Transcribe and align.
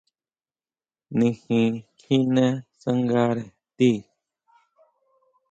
Nijin 1.17 1.73
kjine 1.99 2.45
tsangare 2.79 3.43
tii. 3.77 3.97